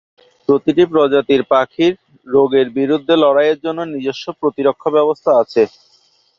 প্রতিটি 0.49 0.83
প্রজাতির 0.91 1.41
পাখির 1.51 1.93
রোগের 2.27 2.67
বিরুদ্ধে 2.77 3.13
লড়াইয়ের 3.23 3.59
জন্য 3.65 3.79
নিজস্ব 3.93 4.25
প্রতিরক্ষা 4.41 4.89
ব্যবস্থা 4.97 5.31
আছে। 5.41 5.63